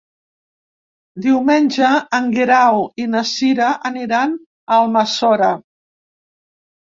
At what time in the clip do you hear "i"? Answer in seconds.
3.03-3.05